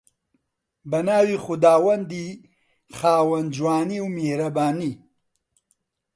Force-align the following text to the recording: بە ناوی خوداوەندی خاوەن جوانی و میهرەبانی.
بە 0.89 0.99
ناوی 1.07 1.37
خوداوەندی 1.43 2.27
خاوەن 2.97 3.45
جوانی 3.55 3.99
و 4.03 4.07
میهرەبانی. 4.15 4.93